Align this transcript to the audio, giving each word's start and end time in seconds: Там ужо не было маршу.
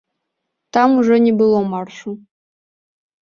Там 0.73 0.95
ужо 0.99 1.15
не 1.25 1.31
было 1.41 1.59
маршу. 1.73 2.09